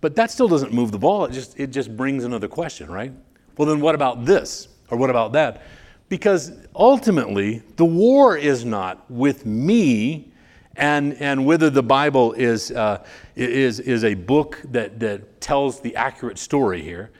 [0.00, 1.24] But that still doesn't move the ball.
[1.24, 3.12] It just, it just brings another question, right?
[3.56, 4.68] Well, then what about this?
[4.90, 5.62] Or what about that?
[6.08, 10.32] Because ultimately, the war is not with me
[10.76, 15.94] and, and whether the Bible is, uh, is, is a book that, that tells the
[15.96, 17.10] accurate story here.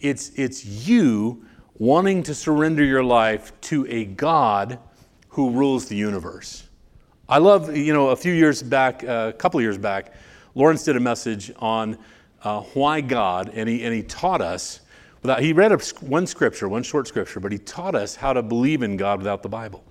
[0.00, 1.44] It's, it's you
[1.78, 4.78] wanting to surrender your life to a God
[5.28, 6.68] who rules the universe.
[7.28, 10.12] I love, you know, a few years back, uh, a couple years back,
[10.54, 11.98] Lawrence did a message on
[12.46, 14.80] uh, why God, and he, and he taught us
[15.26, 18.42] Without, he read a, one scripture, one short scripture, but he taught us how to
[18.42, 19.84] believe in God without the Bible.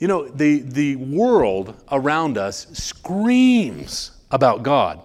[0.00, 5.00] You know, the, the world around us screams about God.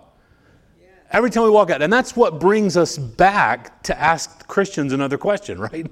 [1.12, 1.84] Every time we walk out.
[1.84, 5.86] And that's what brings us back to ask Christians another question, right?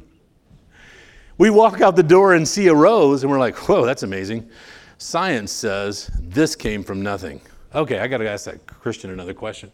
[1.37, 4.49] We walk out the door and see a rose, and we're like, whoa, that's amazing.
[4.97, 7.39] Science says this came from nothing.
[7.75, 9.71] Okay, I got to ask that Christian another question.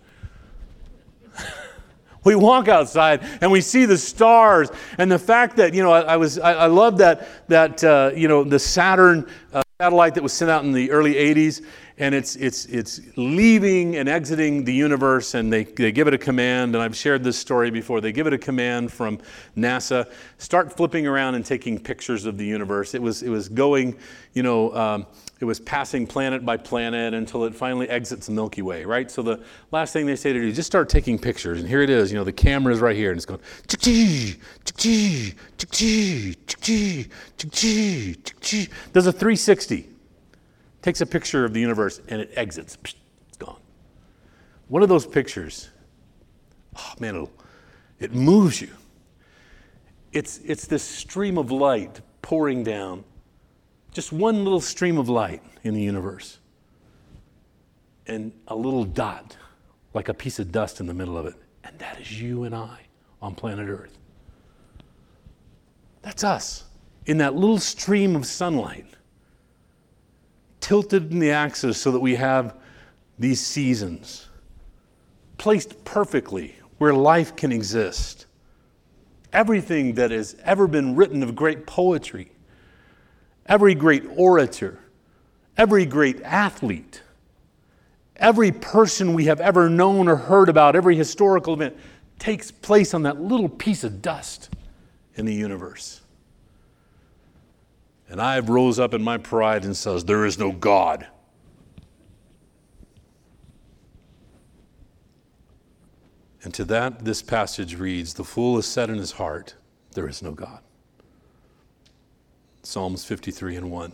[2.24, 6.02] we walk outside and we see the stars and the fact that you know i,
[6.02, 10.24] I was I, I, love that that uh, you know the saturn uh, satellite that
[10.24, 11.62] was sent out in the early 80s
[11.98, 16.18] and it's, it's, it's leaving and exiting the universe, and they, they give it a
[16.18, 16.76] command.
[16.76, 18.02] And I've shared this story before.
[18.02, 19.20] They give it a command from
[19.56, 22.96] NASA start flipping around and taking pictures of the universe.
[22.96, 23.98] It was, it was going,
[24.34, 25.06] you know, um,
[25.40, 29.12] it was passing planet by planet until it finally exits the Milky Way, right?
[29.12, 31.60] So the last thing they say to do is just start taking pictures.
[31.60, 33.42] And here it is, you know, the camera is right here, and it's going,
[38.94, 39.90] does a 360
[40.86, 42.78] takes a picture of the universe and it exits.
[43.28, 43.60] It's gone.
[44.68, 45.70] One of those pictures,
[46.78, 47.28] oh man,
[48.00, 48.70] it moves you.
[50.12, 53.04] It's, it's this stream of light pouring down,
[53.96, 56.40] just one little stream of light in the universe,
[58.08, 59.38] and a little dot,
[59.94, 61.36] like a piece of dust in the middle of it.
[61.64, 62.82] And that is you and I
[63.22, 63.98] on planet Earth.
[66.02, 66.66] That's us
[67.06, 68.86] in that little stream of sunlight
[70.60, 72.58] tilted in the axis so that we have
[73.18, 74.28] these seasons
[75.38, 78.26] placed perfectly where life can exist.
[79.32, 82.35] Everything that has ever been written of great poetry,
[83.46, 84.80] every great orator,
[85.58, 87.02] every great athlete,
[88.16, 91.76] every person we have ever known or heard about, every historical event
[92.20, 94.50] takes place on that little piece of dust
[95.16, 96.02] in the universe.
[98.08, 101.08] And I have rose up in my pride and says, There is no God.
[106.44, 109.56] And to that, this passage reads, The fool has said in his heart,
[109.94, 110.60] There is no God.
[112.66, 113.92] Psalms 53 and 1.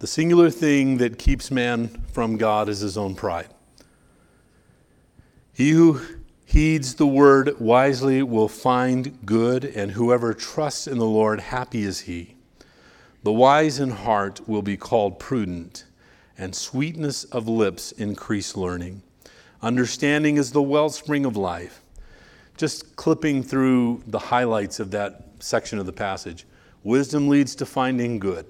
[0.00, 3.48] The singular thing that keeps man from God is his own pride.
[5.52, 6.00] He who
[6.44, 12.00] heeds the word wisely will find good, and whoever trusts in the Lord, happy is
[12.00, 12.34] he.
[13.22, 15.84] The wise in heart will be called prudent,
[16.36, 19.02] and sweetness of lips increase learning.
[19.62, 21.80] Understanding is the wellspring of life.
[22.56, 26.44] Just clipping through the highlights of that section of the passage.
[26.86, 28.46] Wisdom leads to finding good.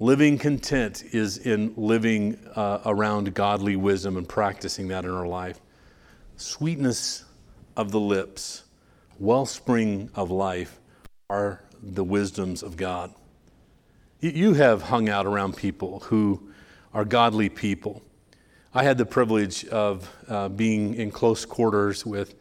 [0.00, 5.62] Living content is in living uh, around godly wisdom and practicing that in our life
[6.36, 7.24] sweetness
[7.74, 8.64] of the lips,
[9.18, 10.78] wellspring of life
[11.30, 13.14] are the wisdoms of God.
[14.20, 16.50] You have hung out around people who
[16.92, 18.02] are godly people.
[18.74, 22.34] I had the privilege of uh, being in close quarters with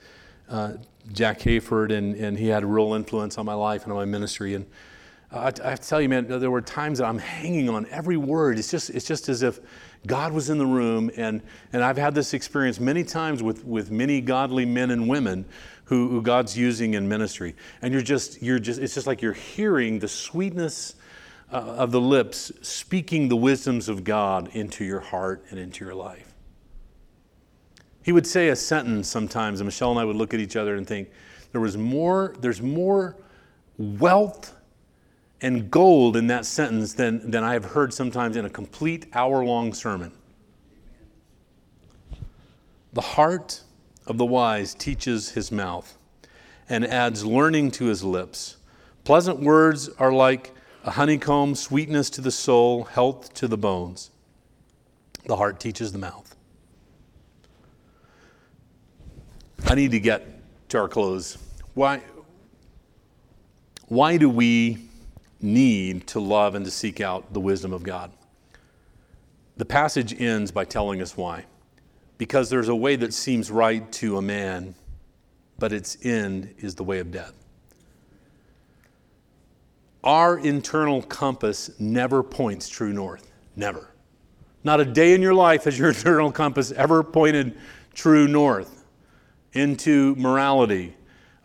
[0.50, 0.74] uh,
[1.12, 4.06] Jack Hayford, and, and he had a real influence on my life and on my
[4.06, 4.54] ministry.
[4.56, 4.66] And
[5.32, 7.86] uh, I, I have to tell you, man, there were times that I'm hanging on
[7.88, 8.60] every word.
[8.60, 9.60] It's just, it's just as if
[10.06, 11.42] God was in the room, and,
[11.74, 15.46] and I've had this experience many times with, with many godly men and women
[15.86, 17.56] who, who God's using in ministry.
[17.82, 20.96] And you're just, you're just, it's just like you're hearing the sweetness
[21.52, 25.96] uh, of the lips speaking the wisdoms of God into your heart and into your
[25.96, 26.29] life.
[28.04, 30.76] He would say a sentence sometimes, and Michelle and I would look at each other
[30.76, 31.10] and think,
[31.52, 33.16] there was more, there's more
[33.78, 34.56] wealth
[35.42, 39.44] and gold in that sentence than, than I have heard sometimes in a complete hour
[39.44, 40.12] long sermon.
[42.94, 43.62] The heart
[44.08, 45.98] of the wise teaches his mouth
[46.68, 48.58] and adds learning to his lips.
[49.04, 54.12] Pleasant words are like a honeycomb, sweetness to the soul, health to the bones.
[55.26, 56.29] The heart teaches the mouth.
[59.68, 60.26] I need to get
[60.70, 61.38] to our close.
[61.74, 62.02] Why,
[63.88, 64.90] why do we
[65.42, 68.12] need to love and to seek out the wisdom of God.
[69.58, 71.46] The passage ends by telling us why.
[72.18, 74.76] Because there's a way that seems right to a man,
[75.58, 77.34] but its end is the way of death.
[80.04, 83.32] Our internal compass never points true north.
[83.56, 83.90] Never.
[84.64, 87.58] Not a day in your life has your internal compass ever pointed
[87.94, 88.79] true north
[89.54, 90.96] into morality,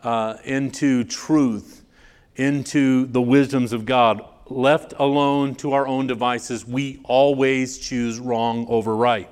[0.03, 1.83] uh, into truth,
[2.35, 4.23] into the wisdoms of God.
[4.47, 9.29] Left alone to our own devices, we always choose wrong over right.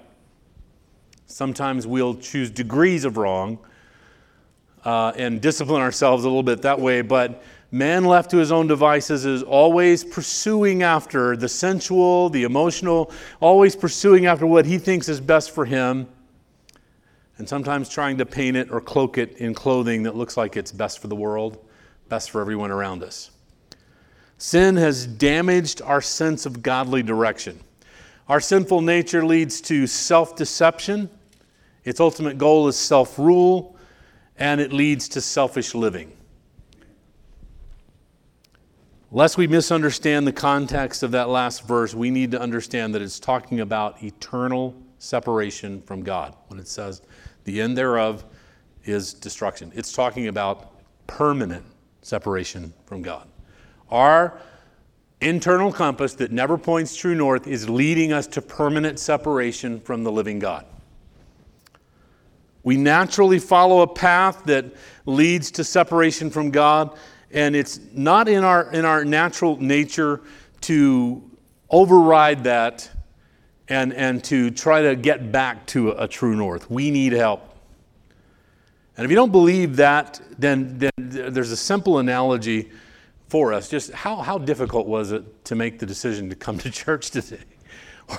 [1.28, 3.59] Sometimes we'll choose degrees of wrong.
[4.86, 7.01] uh, and discipline ourselves a little bit that way.
[7.01, 13.11] But man left to his own devices is always pursuing after the sensual, the emotional,
[13.39, 16.07] always pursuing after what he thinks is best for him,
[17.43, 20.71] and sometimes trying to paint it or cloak it in clothing that looks like it's
[20.71, 21.57] best for the world,
[22.07, 23.31] best for everyone around us.
[24.37, 27.59] Sin has damaged our sense of godly direction.
[28.29, 31.09] Our sinful nature leads to self deception.
[31.83, 33.75] Its ultimate goal is self rule,
[34.37, 36.13] and it leads to selfish living.
[39.11, 43.19] Lest we misunderstand the context of that last verse, we need to understand that it's
[43.19, 46.33] talking about eternal separation from God.
[46.47, 47.01] When it says,
[47.43, 48.23] the end thereof
[48.85, 50.71] is destruction, it's talking about
[51.07, 51.65] permanent
[52.01, 53.27] separation from God.
[53.89, 54.39] Our
[55.21, 60.11] internal compass that never points true north is leading us to permanent separation from the
[60.11, 60.65] living God.
[62.63, 64.65] We naturally follow a path that
[65.05, 66.97] leads to separation from God,
[67.31, 70.21] and it's not in our, in our natural nature
[70.61, 71.29] to
[71.69, 72.89] override that
[73.70, 76.70] and, and to try to get back to a, a true north.
[76.70, 77.49] We need help.
[78.97, 82.70] And if you don't believe that, then, then there's a simple analogy
[83.28, 83.70] for us.
[83.70, 87.43] Just how, how difficult was it to make the decision to come to church today?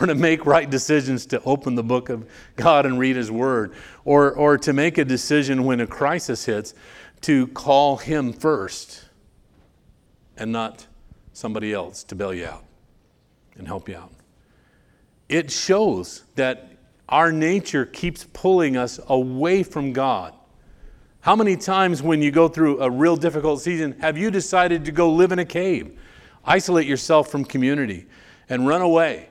[0.01, 2.26] Or to make right decisions to open the book of
[2.57, 3.74] God and read His Word?
[4.07, 6.74] Or, or to make a decision when a crisis hits
[7.20, 9.05] to call Him first
[10.38, 10.86] and not
[11.34, 12.64] somebody else to bail you out
[13.57, 14.13] and help you out?
[15.28, 16.72] It shows that
[17.08, 20.34] our nature keeps pulling us away from God
[21.24, 24.92] how many times, when you go through a real difficult season, have you decided to
[24.92, 25.98] go live in a cave,
[26.44, 28.04] isolate yourself from community,
[28.50, 29.30] and run away?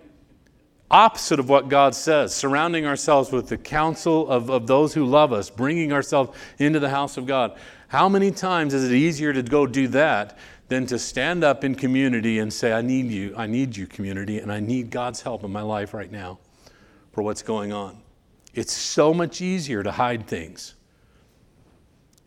[0.90, 5.32] Opposite of what God says, surrounding ourselves with the counsel of, of those who love
[5.32, 7.60] us, bringing ourselves into the house of God.
[7.90, 10.36] How many times is it easier to go do that
[10.68, 14.40] than to stand up in community and say, I need you, I need you, community,
[14.40, 16.40] and I need God's help in my life right now
[17.12, 18.02] for what's going on?
[18.54, 20.76] It's so much easier to hide things.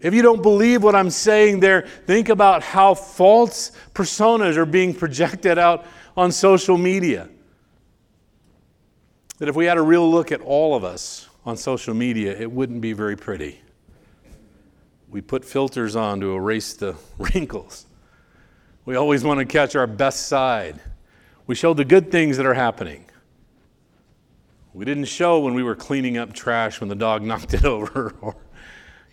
[0.01, 4.95] If you don't believe what I'm saying there, think about how false personas are being
[4.95, 7.29] projected out on social media.
[9.39, 12.51] That if we had a real look at all of us on social media, it
[12.51, 13.61] wouldn't be very pretty.
[15.09, 17.86] We put filters on to erase the wrinkles.
[18.87, 20.81] We always want to catch our best side.
[21.47, 23.05] We show the good things that are happening.
[24.73, 28.15] We didn't show when we were cleaning up trash when the dog knocked it over
[28.21, 28.37] or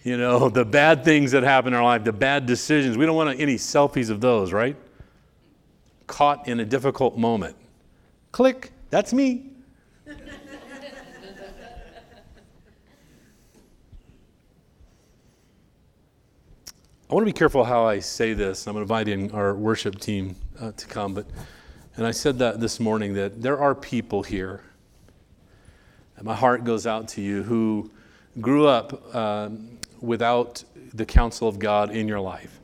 [0.04, 2.98] you know, the bad things that happen in our life, the bad decisions.
[2.98, 4.76] We don't want any selfies of those, right?
[6.08, 7.56] Caught in a difficult moment.
[8.34, 9.53] Click, that's me.
[17.14, 18.66] I want to be careful how I say this.
[18.66, 21.28] I'm inviting our worship team uh, to come, but
[21.96, 24.64] and I said that this morning that there are people here,
[26.18, 27.92] and my heart goes out to you who
[28.42, 30.64] grew up um, without
[30.96, 32.60] the counsel of God in your life.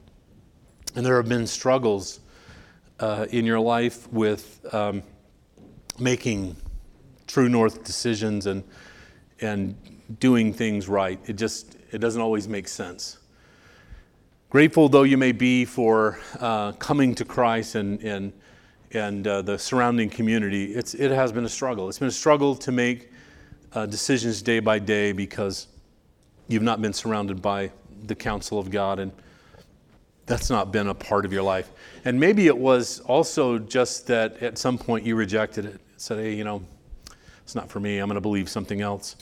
[0.95, 2.19] And there have been struggles
[2.99, 5.03] uh, in your life with um,
[5.99, 6.55] making
[7.27, 8.63] true north decisions and,
[9.41, 9.77] and
[10.19, 11.19] doing things right.
[11.27, 13.19] It just it doesn't always make sense.
[14.49, 18.33] Grateful though you may be for uh, coming to Christ and, and,
[18.89, 21.87] and uh, the surrounding community, it's, it has been a struggle.
[21.87, 23.11] It's been a struggle to make
[23.73, 25.67] uh, decisions day by day because
[26.47, 27.69] you've not been surrounded by
[28.07, 29.11] the counsel of God, and
[30.25, 31.69] that's not been a part of your life.
[32.03, 36.33] And maybe it was also just that at some point you rejected it, said, hey,
[36.33, 36.63] you know,
[37.43, 39.15] it's not for me, I'm going to believe something else.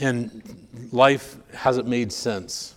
[0.00, 2.76] And life hasn't made sense.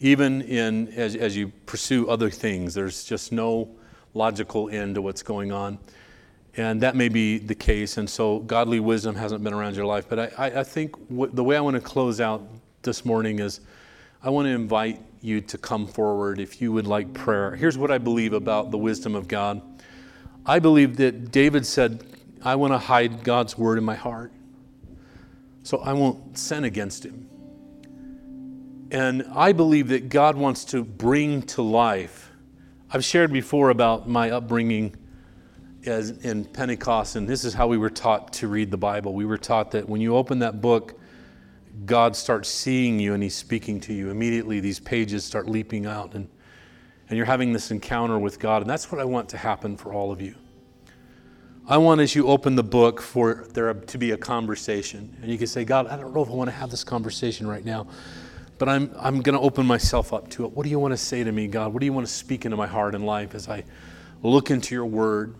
[0.00, 3.68] Even in as, as you pursue other things, there's just no
[4.12, 5.78] logical end to what's going on.
[6.56, 7.96] And that may be the case.
[7.96, 10.08] And so godly wisdom hasn't been around your life.
[10.08, 12.46] But I, I think the way I want to close out
[12.82, 13.60] this morning is
[14.22, 17.56] I want to invite you to come forward if you would like prayer.
[17.56, 19.62] Here's what I believe about the wisdom of God
[20.46, 22.04] I believe that David said,
[22.42, 24.30] I want to hide God's word in my heart
[25.62, 27.28] so I won't sin against him.
[28.94, 32.30] And I believe that God wants to bring to life.
[32.88, 34.94] I've shared before about my upbringing
[35.84, 39.12] as in Pentecost, and this is how we were taught to read the Bible.
[39.12, 40.96] We were taught that when you open that book,
[41.86, 44.10] God starts seeing you and He's speaking to you.
[44.10, 46.28] Immediately, these pages start leaping out, and,
[47.08, 48.62] and you're having this encounter with God.
[48.62, 50.36] And that's what I want to happen for all of you.
[51.66, 55.16] I want, as you open the book, for there to be a conversation.
[55.20, 57.48] And you can say, God, I don't know if I want to have this conversation
[57.48, 57.88] right now.
[58.58, 60.52] But I'm, I'm going to open myself up to it.
[60.52, 61.72] What do you want to say to me, God?
[61.72, 63.64] What do you want to speak into my heart and life as I
[64.22, 65.34] look into your word?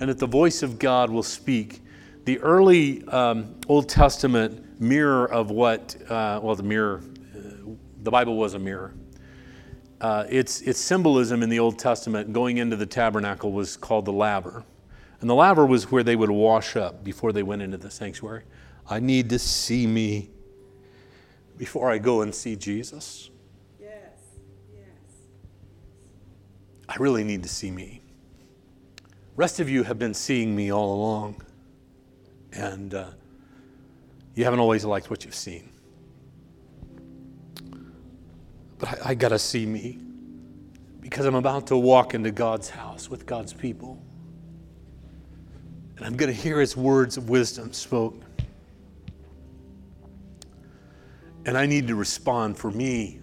[0.00, 1.80] And that the voice of God will speak.
[2.24, 7.02] The early um, Old Testament mirror of what, uh, well, the mirror,
[7.36, 7.40] uh,
[8.02, 8.94] the Bible was a mirror.
[10.00, 14.12] Uh, its, its symbolism in the Old Testament going into the tabernacle was called the
[14.12, 14.64] laver.
[15.20, 18.44] And the laver was where they would wash up before they went into the sanctuary.
[18.88, 20.30] I need to see me
[21.56, 23.30] before I go and see Jesus.
[23.80, 23.90] Yes,
[24.72, 24.86] yes.
[26.88, 28.02] I really need to see me.
[29.36, 31.42] Rest of you have been seeing me all along,
[32.52, 33.06] and uh,
[34.34, 35.70] you haven't always liked what you've seen.
[38.78, 39.98] But I, I got to see me
[41.00, 44.00] because I'm about to walk into God's house with God's people.
[45.96, 48.24] And I'm going to hear his words of wisdom spoken.
[51.46, 53.20] And I need to respond for me,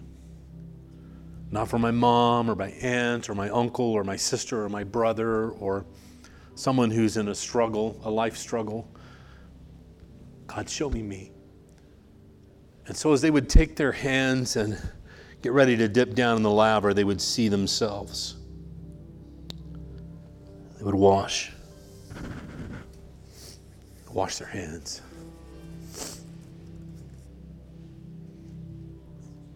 [1.50, 4.84] not for my mom or my aunt or my uncle or my sister or my
[4.84, 5.84] brother or
[6.54, 8.88] someone who's in a struggle, a life struggle.
[10.46, 11.32] God, show me me.
[12.86, 14.76] And so, as they would take their hands and
[15.40, 18.36] get ready to dip down in the laver, they would see themselves.
[20.78, 21.52] They would wash,
[24.10, 25.00] wash their hands.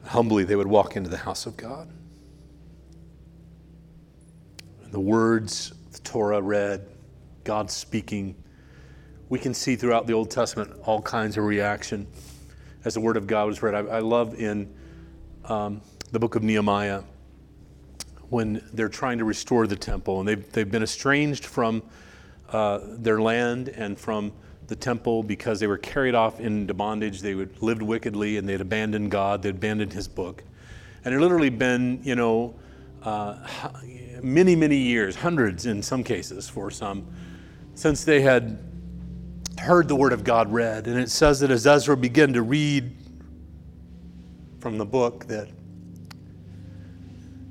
[0.07, 1.89] Humbly, they would walk into the house of God.
[4.85, 6.87] And the words, the Torah read,
[7.45, 8.35] God speaking.
[9.29, 12.07] We can see throughout the Old Testament all kinds of reaction
[12.85, 13.75] as the Word of God was read.
[13.75, 14.73] I, I love in
[15.45, 15.81] um,
[16.13, 17.03] the book of Nehemiah
[18.29, 21.83] when they're trying to restore the temple and they've, they've been estranged from
[22.51, 24.33] uh, their land and from
[24.69, 27.21] the temple because they were carried off into bondage.
[27.21, 29.43] They would lived wickedly and they'd abandoned God.
[29.43, 30.43] They'd abandoned His book,
[31.05, 32.55] and it literally been you know
[33.03, 33.37] uh,
[34.23, 37.07] many many years, hundreds in some cases for some,
[37.75, 38.59] since they had
[39.59, 40.87] heard the word of God read.
[40.87, 42.95] And it says that as Ezra began to read
[44.61, 45.49] from the book, that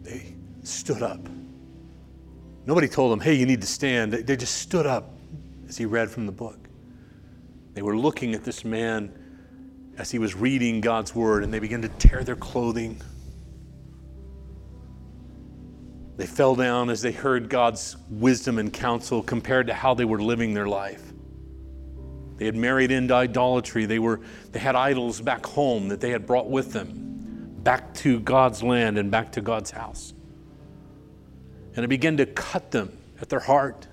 [0.02, 1.22] they stood up.
[2.66, 5.14] Nobody told them, "Hey, you need to stand." They just stood up
[5.68, 6.65] as he read from the book.
[7.76, 9.12] They were looking at this man
[9.98, 13.02] as he was reading God's word, and they began to tear their clothing.
[16.18, 20.22] They fell down as they heard God's wisdom and counsel compared to how they were
[20.22, 21.04] living their life.
[22.38, 23.86] They had married into idolatry.
[23.86, 24.22] They, were,
[24.54, 28.98] they had idols back home that they had brought with them, back to God's land
[28.98, 30.14] and back to God's house.
[31.76, 33.88] And it began to cut them at their heart.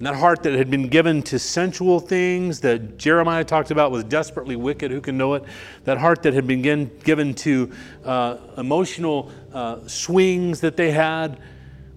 [0.00, 4.02] And that heart that had been given to sensual things that Jeremiah talked about was
[4.02, 4.90] desperately wicked.
[4.90, 5.44] Who can know it?
[5.84, 6.62] That heart that had been
[7.04, 7.70] given to
[8.02, 11.38] uh, emotional uh, swings that they had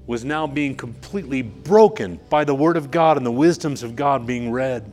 [0.06, 4.28] was now being completely broken by the Word of God and the wisdoms of God
[4.28, 4.92] being read.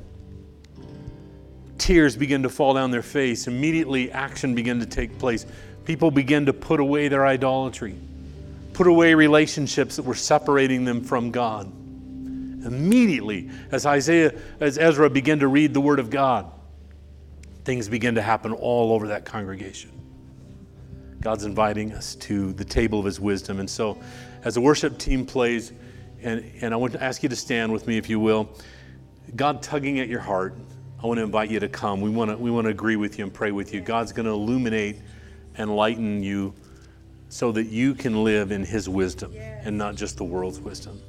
[1.79, 3.49] Tears began to fall down their face.
[3.49, 5.47] Immediately, action began to take place.
[5.85, 7.97] People began to put away their idolatry,
[8.73, 11.73] put away relationships that were separating them from God.
[12.65, 16.51] Immediately, as Isaiah, as Ezra began to read the Word of God,
[17.65, 19.91] things begin to happen all over that congregation.
[21.21, 23.61] God's inviting us to the table of His wisdom.
[23.61, 24.01] And so,
[24.43, 25.73] as the worship team plays,
[26.23, 28.49] and, and I want to ask you to stand with me, if you will,
[29.37, 30.55] God tugging at your heart,
[31.03, 32.01] I want to invite you to come.
[32.01, 33.81] We want to, we want to agree with you and pray with you.
[33.81, 34.97] God's going to illuminate
[35.57, 36.55] and lighten you
[37.29, 41.01] so that you can live in His wisdom and not just the world's wisdom.